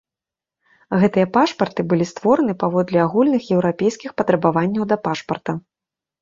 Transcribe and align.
Гэтыя 1.01 1.27
пашпарты 1.35 1.81
былі 1.91 2.07
створаны 2.11 2.55
паводле 2.63 2.99
агульных 3.05 3.43
еўрапейскіх 3.57 4.17
патрабаванняў 4.23 4.83
да 4.95 4.99
пашпарта. 5.07 5.51